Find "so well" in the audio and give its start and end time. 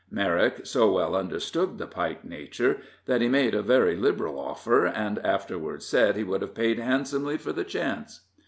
0.65-1.15